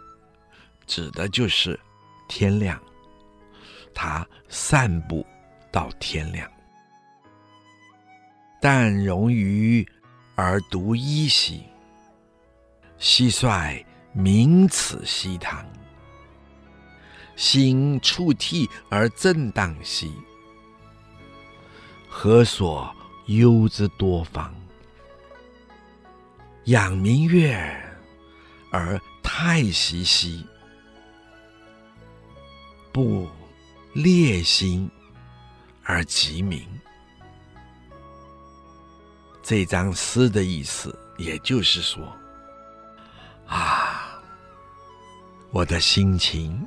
[0.86, 1.80] 指的就是
[2.28, 2.80] 天亮。
[3.92, 5.26] 他散步
[5.72, 6.48] 到天亮。
[8.62, 9.84] 但容于
[10.36, 11.64] 而独依兮，
[13.00, 15.66] 蟋蟀鸣此西堂。
[17.36, 20.14] 心触涕而震荡兮，
[22.08, 22.96] 何所
[23.28, 24.54] 忧之多方？
[26.66, 27.80] 仰明月。
[28.76, 30.44] 而太息兮，
[32.92, 33.30] 不
[33.94, 34.90] 列心
[35.84, 36.68] 而极明。
[39.44, 42.02] 这张诗的意思，也就是说，
[43.46, 44.20] 啊，
[45.52, 46.66] 我的心情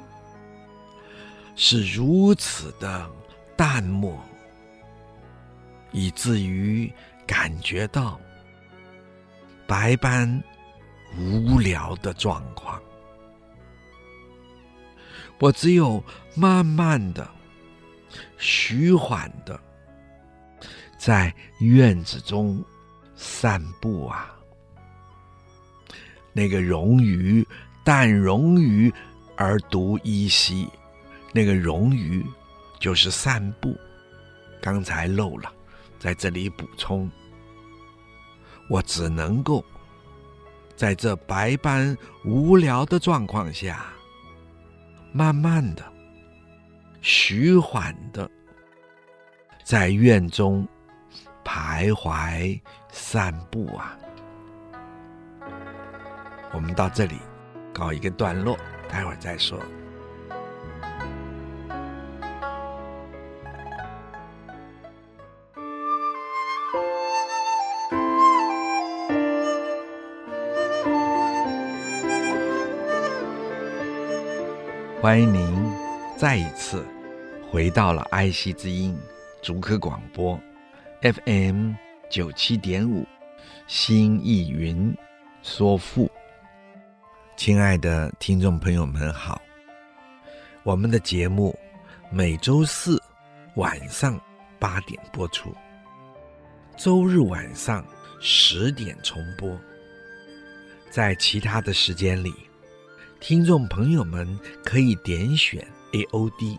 [1.56, 3.10] 是如此的
[3.56, 4.16] 淡漠，
[5.90, 6.92] 以至于
[7.26, 8.20] 感觉到
[9.66, 10.40] 百般。
[11.18, 12.82] 无聊的状况，
[15.38, 16.02] 我只有
[16.34, 17.26] 慢慢的、
[18.36, 19.58] 徐缓的，
[21.06, 22.60] 在院子中
[23.14, 24.34] 散步啊。
[26.32, 27.46] 那个容于，
[27.84, 28.92] 但容于
[29.36, 30.68] 而独依稀，
[31.32, 32.26] 那个容于
[32.80, 33.78] 就是散步。
[34.60, 35.52] 刚才漏了，
[35.96, 37.08] 在这里补充，
[38.68, 39.64] 我只能够。
[40.74, 43.86] 在这百般无聊的状况下，
[45.12, 45.84] 慢慢的、
[47.00, 48.28] 徐缓的，
[49.64, 50.66] 在院中
[51.56, 52.60] 徘徊
[52.92, 53.96] 散步啊。
[56.52, 57.16] 我们到这里
[57.72, 58.58] 搞一个段落
[58.90, 59.58] 待会儿再说。
[75.00, 75.72] 欢迎您
[76.18, 76.84] 再一次
[77.50, 78.94] 回到了爱惜之音
[79.40, 80.38] 竹科广播。
[81.06, 81.72] FM
[82.10, 83.06] 九七点五，
[83.68, 84.92] 新意云
[85.40, 86.10] 说赋。
[87.36, 89.40] 亲爱的听众朋友们好，
[90.64, 91.56] 我们的节目
[92.10, 93.00] 每周四
[93.54, 94.20] 晚上
[94.58, 95.54] 八点播出，
[96.76, 97.86] 周日晚上
[98.20, 99.56] 十点重播。
[100.90, 102.34] 在其他的时间里，
[103.20, 104.26] 听众朋友们
[104.64, 106.58] 可以点选 AOD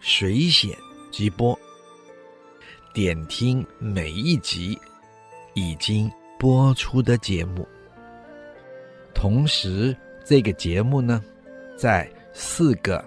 [0.00, 0.76] 随选
[1.12, 1.56] 直播，
[2.96, 4.74] 点听每一集
[5.52, 7.68] 已经播出的节目。
[9.12, 9.94] 同时，
[10.24, 11.22] 这个节目呢，
[11.76, 13.04] 在四个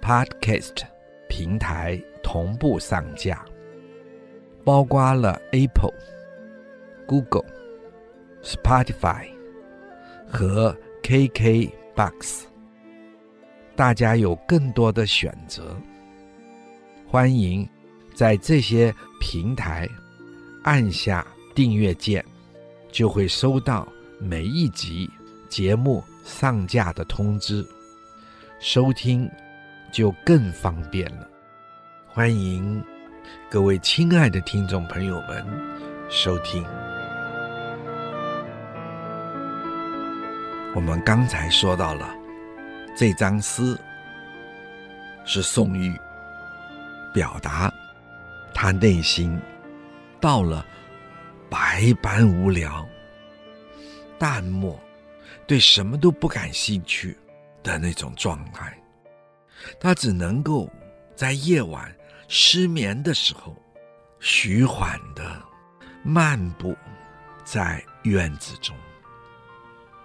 [0.00, 0.84] Podcast
[1.28, 3.44] 平台同步上架，
[4.62, 5.92] 包括了 Apple、
[7.04, 7.44] Google、
[8.40, 9.26] Spotify。
[10.28, 12.42] 和 KKBOX，
[13.74, 15.76] 大家有更多的选择。
[17.08, 17.68] 欢迎
[18.14, 19.88] 在这些平台
[20.62, 22.24] 按下订阅键，
[22.92, 23.86] 就会收到
[24.20, 25.10] 每一集
[25.48, 27.66] 节目上架的通知，
[28.60, 29.28] 收听
[29.92, 31.28] 就更方便了。
[32.06, 32.82] 欢迎
[33.50, 35.44] 各位亲爱的听众朋友们
[36.08, 36.64] 收听。
[40.72, 42.14] 我们刚才说到了
[42.96, 43.76] 这张诗
[45.24, 45.96] 是宋玉
[47.12, 47.72] 表达
[48.54, 49.38] 他内心
[50.20, 50.64] 到了
[51.50, 52.88] 百般无聊、
[54.18, 54.80] 淡漠、
[55.46, 57.18] 对什么都不感兴趣
[57.62, 58.80] 的那种状态。
[59.78, 60.70] 他只能够
[61.14, 61.94] 在夜晚
[62.28, 63.54] 失眠的时候，
[64.20, 65.22] 徐缓地
[66.02, 66.74] 漫步
[67.44, 68.74] 在院子中。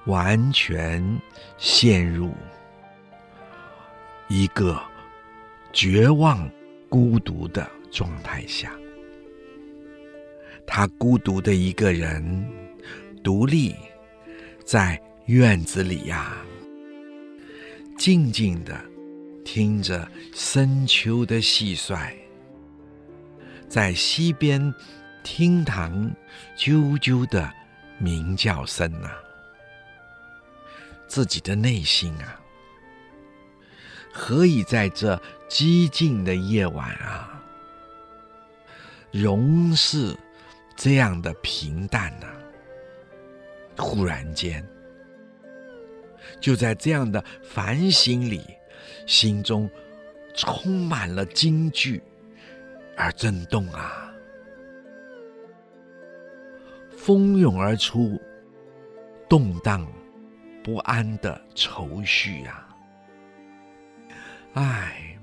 [0.05, 1.21] 完全
[1.57, 2.33] 陷入
[4.27, 4.81] 一个
[5.71, 6.49] 绝望、
[6.89, 8.71] 孤独的状态下，
[10.65, 12.47] 他孤独的一个人，
[13.23, 13.75] 独立
[14.63, 16.37] 在院子里呀、
[17.97, 18.79] 静静的
[19.43, 22.11] 听着深秋的蟋蟀
[23.67, 24.73] 在西边
[25.23, 26.11] 厅堂
[26.57, 27.51] 啾啾的
[27.97, 29.17] 鸣叫声呐、啊。
[31.07, 32.39] 自己的内心啊，
[34.13, 35.19] 何以在这
[35.49, 37.38] 寂静的夜晚啊，
[39.11, 40.15] 仍是
[40.75, 42.33] 这样的平淡呢、啊？
[43.77, 44.65] 忽然间，
[46.39, 48.43] 就在这样的反省里，
[49.05, 49.69] 心中
[50.35, 52.01] 充满了惊惧
[52.97, 54.13] 而震动啊，
[56.97, 58.21] 蜂拥而出，
[59.27, 59.87] 动荡。
[60.61, 62.67] 不安的愁绪、啊，
[64.53, 65.17] 唉，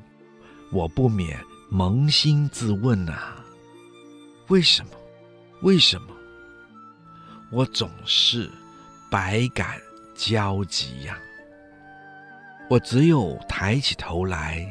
[0.73, 1.39] 我不免
[1.71, 3.45] 扪心自问啊，
[4.49, 4.91] 为什么？
[5.63, 6.15] 为什么？
[7.51, 8.51] 我总是
[9.11, 9.81] 百感
[10.15, 11.19] 交集呀、
[12.69, 14.65] 我只有抬起头来，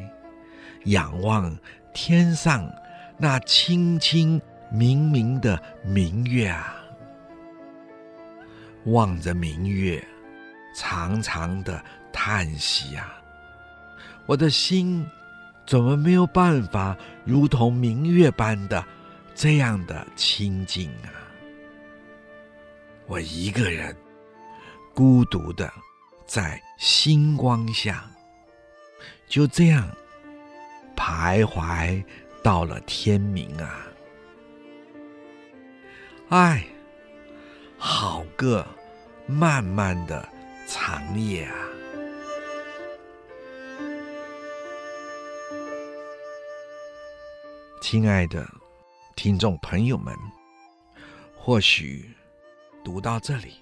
[0.86, 1.57] 仰望
[1.93, 2.69] 天上
[3.17, 6.76] 那清清明明的明月啊，
[8.86, 10.05] 望着明月。
[10.78, 13.15] 长长的叹息呀、啊，
[14.26, 15.09] 我的心
[15.65, 18.86] 怎么没有办法如同明月般的
[19.36, 21.11] 这样的清静啊？
[23.05, 23.95] 我一个人
[24.93, 25.71] 孤独的
[26.25, 28.09] 在星光下，
[29.27, 29.88] 就这样
[30.95, 32.03] 徘徊
[32.41, 33.86] 到了天明啊！
[36.29, 36.65] 唉，
[37.77, 38.65] 好个
[39.27, 40.27] 漫漫的。
[40.67, 41.53] 长夜啊，
[47.79, 48.43] 亲爱的
[49.26, 50.15] 听众朋友们，
[51.36, 52.13] 或许
[52.84, 53.55] 读到这里，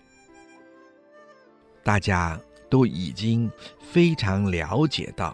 [1.82, 2.38] 大家
[2.70, 3.50] 都已经
[3.80, 5.34] 非常了解到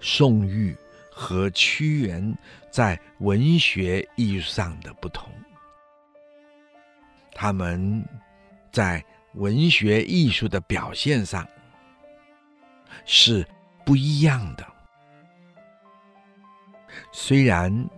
[0.00, 0.76] 宋玉
[1.12, 2.36] 和屈原
[2.72, 5.32] 在文学艺术上的不同，
[7.32, 8.04] 他们
[8.72, 9.00] 在。
[9.34, 11.44] 文学艺术的表现上
[13.04, 13.44] 是
[13.84, 14.64] 不一样的。
[17.10, 17.90] 虽然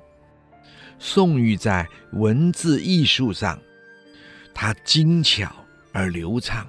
[0.98, 3.60] 宋玉在文字艺术上，
[4.54, 5.54] 它精巧
[5.92, 6.66] 而流畅，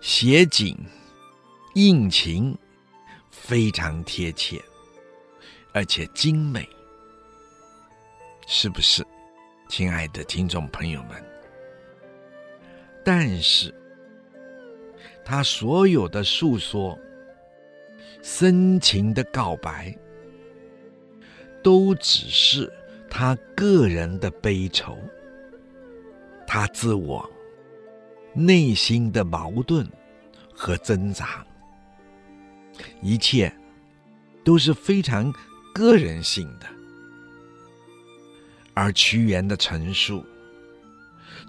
[0.00, 0.76] 写景
[1.74, 2.56] 应情
[3.30, 4.62] 非常贴切，
[5.72, 6.68] 而且精美，
[8.46, 9.04] 是不是，
[9.68, 11.22] 亲爱的听众朋友们？
[13.04, 13.74] 但是，
[15.24, 16.98] 他所有的诉说
[18.22, 19.96] 深情的告白，
[21.66, 22.72] 都只是
[23.10, 24.96] 他个人的悲愁，
[26.46, 27.28] 他自我
[28.32, 29.84] 内心的矛盾
[30.54, 31.44] 和挣扎，
[33.02, 33.52] 一切
[34.44, 35.34] 都是非常
[35.74, 36.68] 个人性的。
[38.72, 40.24] 而屈原的陈述，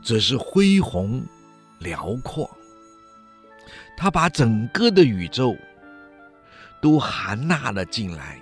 [0.03, 1.23] 则是恢宏
[1.77, 2.49] 辽阔。
[3.95, 5.55] 他把整个的宇宙
[6.81, 8.41] 都含纳了进来，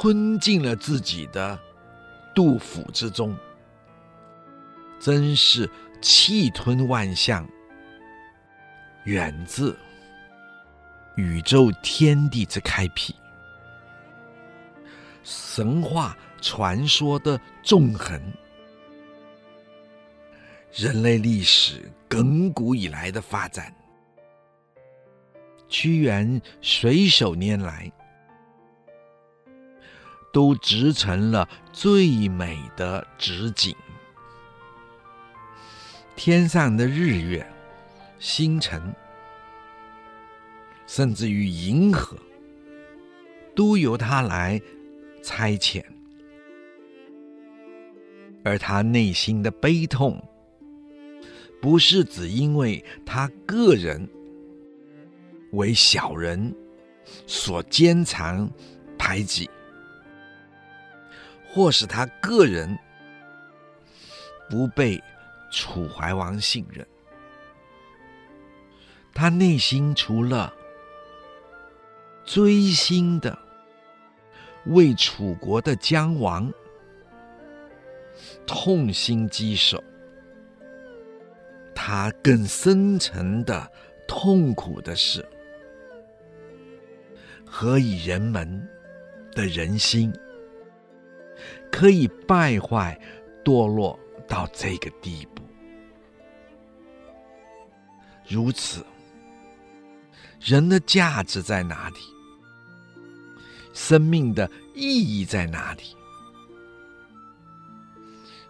[0.00, 1.58] 吞进了自己的
[2.32, 3.36] 肚腹之中，
[5.00, 5.68] 真是
[6.00, 7.44] 气吞万象，
[9.02, 9.76] 远自
[11.16, 13.12] 宇宙天地之开辟，
[15.24, 16.16] 神话。
[16.40, 18.16] 传说的纵横，
[20.72, 23.74] 人类历史亘古以来的发展，
[25.68, 27.90] 屈原随手拈来，
[30.38, 33.74] 都织成了最美的纸景。
[36.14, 37.44] 天上的日月、
[38.20, 38.80] 星辰，
[40.86, 42.16] 甚至于银河，
[43.52, 44.62] 都由他来
[45.24, 45.84] 差遣。
[48.44, 50.22] 而他内心的悲痛，
[51.60, 54.08] 不是只因为他个人
[55.50, 56.54] 为小人
[57.26, 58.48] 所奸残
[58.96, 59.50] 排挤，
[61.58, 62.78] 或是他个人
[64.48, 65.02] 不被
[65.50, 66.86] 楚怀王信任，
[69.12, 70.54] 他内心除了
[72.24, 73.36] 锥心的
[74.66, 76.48] 为楚国的将亡。
[78.46, 79.82] 痛心疾首，
[81.74, 83.68] 他更深沉的
[84.06, 85.28] 痛苦的是，
[87.44, 88.64] 何以人们
[89.32, 90.12] 的人心
[91.70, 92.98] 可以败坏
[93.44, 95.42] 堕落到这个地步？
[98.26, 98.84] 如此，
[100.40, 101.96] 人的价值在哪里？
[103.72, 105.82] 生命的意义在哪里？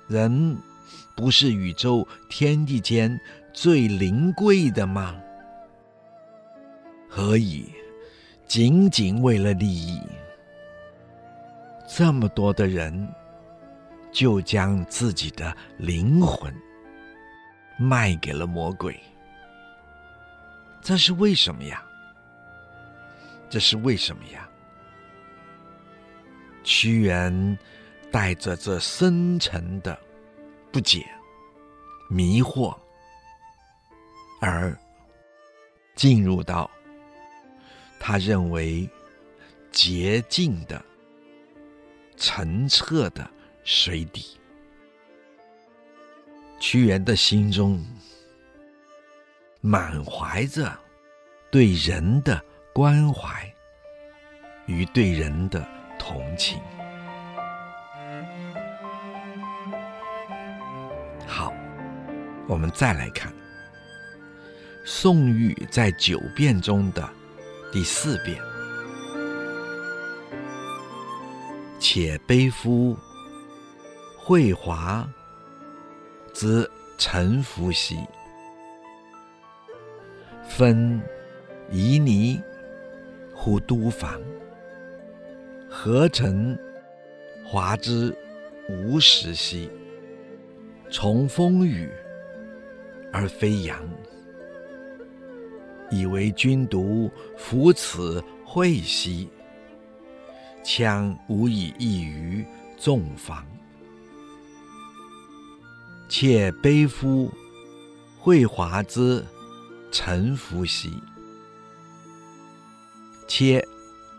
[0.06, 0.56] 人
[1.14, 3.20] 不是宇宙天地间
[3.52, 5.14] 最灵贵的吗？
[7.08, 7.66] 何以
[8.46, 10.00] 仅仅为了利益，
[11.88, 13.08] 这么多的人
[14.12, 16.54] 就将自己的灵魂
[17.78, 19.00] 卖给了魔鬼？
[20.82, 21.82] 这是为什么呀？
[23.48, 24.48] 这是为什么呀？
[26.62, 27.58] 屈原。
[28.10, 29.94] 带着这深沉的
[30.72, 31.06] 不解、
[32.08, 32.74] 迷惑，
[34.40, 34.74] 而
[35.94, 36.70] 进入到
[38.00, 38.88] 他认为
[39.70, 40.82] 洁净的、
[42.18, 43.28] 澄澈的
[43.64, 44.38] 水底。
[46.60, 47.84] 屈原的心中
[49.60, 50.76] 满怀着
[51.50, 52.42] 对人的
[52.72, 53.50] 关怀
[54.66, 55.66] 与对人的
[55.98, 56.60] 同情。
[61.26, 61.52] 好
[62.48, 63.32] 我们再来看
[64.84, 67.08] 宋玉在九辩中的
[67.70, 68.42] 第四变
[71.78, 72.96] ：“且悲夫。
[74.16, 75.08] 惠华
[76.34, 77.96] 之臣服兮，
[80.46, 81.00] 分
[81.72, 82.42] 旖旎
[83.34, 84.20] 乎都房，
[85.70, 86.58] 何臣
[87.42, 88.14] 华之
[88.68, 89.70] 无实兮，
[90.90, 91.90] 从风雨。”
[93.10, 93.80] 而飞扬，
[95.90, 99.30] 以为君独服此惠兮，
[100.64, 102.44] 羌无以异于
[102.78, 103.44] 众房。
[106.08, 107.32] 且悲夫
[108.18, 109.24] 惠华之
[109.90, 111.02] 臣服兮，
[113.26, 113.66] 切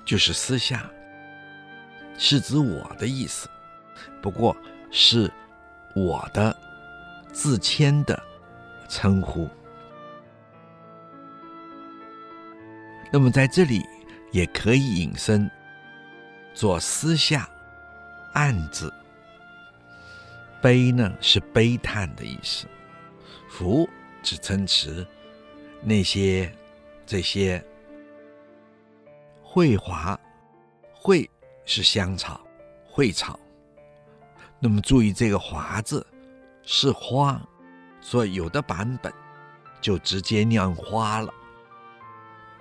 [0.06, 0.90] 就是私下，
[2.18, 3.50] 是指我的意思，
[4.22, 4.56] 不过
[4.92, 5.32] 是
[5.96, 6.56] 我的
[7.32, 8.22] 自谦的。
[8.92, 9.48] 称呼。
[13.14, 13.86] 那么在这里
[14.32, 15.48] 也可以引申
[16.60, 17.50] 做私下、
[18.34, 18.94] 暗字。
[20.62, 22.68] 悲呢是悲叹的意思，
[23.50, 23.90] 夫
[24.22, 25.08] 指称词，
[25.82, 26.54] 那些
[27.06, 27.64] 这些
[29.42, 30.20] 惠华，
[30.92, 31.32] 惠
[31.64, 32.42] 是香草，
[32.86, 33.40] 惠草。
[34.60, 36.06] 那么注意这个华字
[36.64, 37.42] 是花。
[38.02, 39.14] 所以有的版本
[39.80, 41.34] 就直接念花了，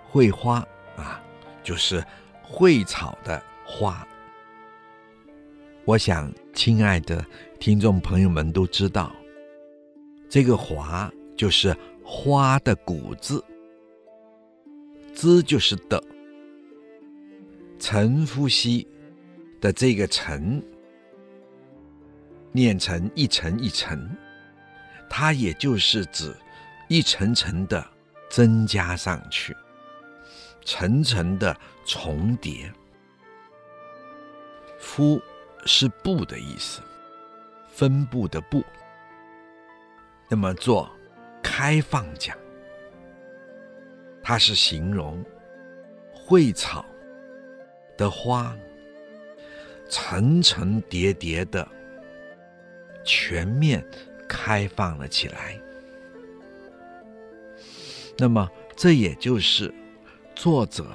[0.08, 0.64] 惠华
[0.96, 1.20] 啊，
[1.64, 2.04] 就是
[2.44, 4.06] 蕙草的花。
[5.84, 7.22] 我想，亲爱的
[7.60, 9.14] 听众朋友们都知道，
[10.28, 13.44] 这个“华”就是花的古字
[15.14, 16.02] ，“兹”就是的，
[17.78, 18.88] 承呼吸
[19.60, 20.62] 的这个“沉”，
[22.52, 24.08] 念成一层一层，
[25.10, 26.34] 它也就是指
[26.88, 27.86] 一层层的
[28.30, 29.54] 增加上去，
[30.64, 31.54] 层层的
[31.84, 32.72] 重叠，
[34.78, 35.20] 夫。
[35.66, 36.80] 是布的意思，
[37.68, 38.64] 分布的布。
[40.28, 40.88] 那么做
[41.42, 42.34] 开放讲，
[44.22, 45.22] 它是形容
[46.14, 46.86] 蕙草
[47.98, 48.56] 的花
[49.90, 51.68] 层层叠叠的
[53.04, 53.84] 全面
[54.28, 55.60] 开放了起来。
[58.16, 59.74] 那么这也就是
[60.36, 60.86] 作者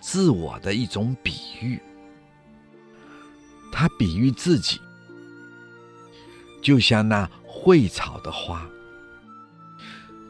[0.00, 1.78] 自我的一种比喻。
[3.78, 4.80] 他比喻自己，
[6.62, 8.66] 就像那会草的花，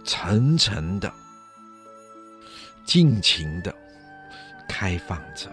[0.03, 1.13] 层层的、
[2.85, 3.73] 尽情的
[4.69, 5.49] 开放着。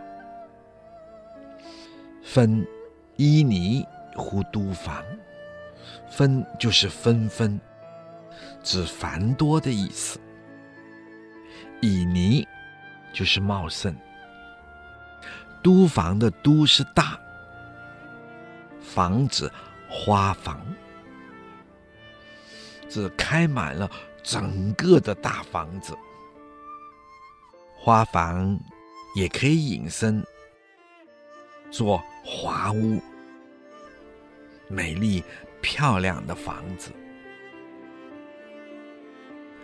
[2.24, 2.66] 纷
[3.18, 3.86] 旖旎
[4.16, 5.06] 乎都房，
[6.10, 7.62] 分就是纷纷，
[8.64, 10.20] 指繁多的意思。
[11.80, 12.48] 旖旎
[13.14, 13.96] 就是茂盛。
[15.62, 17.20] 都房的都是大。
[18.94, 19.52] 房子，
[19.90, 20.62] 花房，
[22.88, 23.90] 这开满了
[24.22, 25.98] 整个的大房子。
[27.76, 28.56] 花房
[29.16, 30.24] 也可以引申
[31.72, 33.02] 做华屋，
[34.68, 35.24] 美丽
[35.60, 36.92] 漂亮的房子。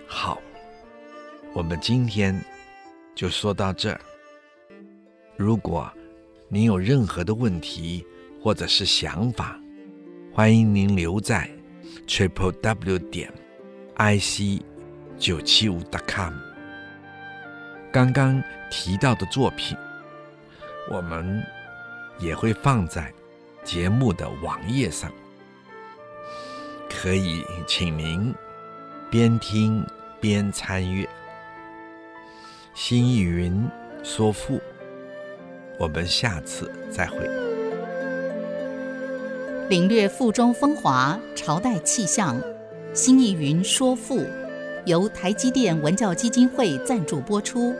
[0.07, 0.41] 好，
[1.53, 2.43] 我们今天
[3.13, 4.01] 就说到这儿。
[5.37, 5.87] 如果
[6.47, 8.03] 您有任何的问题，
[8.41, 9.59] 或者是想法，
[10.33, 11.49] 欢迎您留在
[12.07, 13.31] triple w 点
[13.95, 14.61] i c
[15.17, 16.33] 九七五 dot com。
[17.91, 19.77] 刚刚提到的作品，
[20.89, 21.43] 我们
[22.19, 23.11] 也会放在
[23.63, 25.11] 节目的网页上，
[26.89, 28.33] 可以请您
[29.09, 29.85] 边听
[30.21, 31.07] 边参阅。
[32.73, 33.67] 新意云
[34.03, 34.61] 说赋，
[35.77, 37.48] 我们下次再会。
[39.69, 42.35] 领略赋中风华，朝代气象。
[42.91, 44.25] 新意云说赋，
[44.85, 47.71] 由台积电文教基金会赞助播出。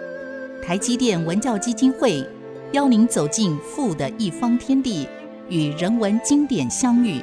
[0.62, 2.24] 台积电文教基金会
[2.74, 5.08] 邀您走进赋的一方天地，
[5.50, 7.20] 与人文经典相遇。